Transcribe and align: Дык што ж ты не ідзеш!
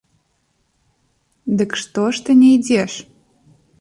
Дык 1.59 1.71
што 1.81 2.01
ж 2.17 2.25
ты 2.31 2.37
не 2.41 2.49
ідзеш! 2.57 2.93